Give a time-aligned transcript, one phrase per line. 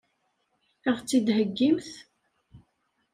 [0.87, 1.89] Ad ɣ-tt-id-heggimt?